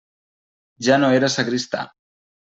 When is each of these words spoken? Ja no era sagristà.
Ja 0.87 0.97
no 1.03 1.11
era 1.19 1.31
sagristà. 1.35 1.85